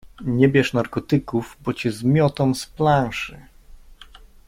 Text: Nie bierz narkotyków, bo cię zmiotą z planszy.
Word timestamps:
Nie 0.25 0.49
bierz 0.49 0.73
narkotyków, 0.73 1.57
bo 1.63 1.73
cię 1.73 1.91
zmiotą 1.91 2.53
z 2.55 2.65
planszy. 2.65 3.39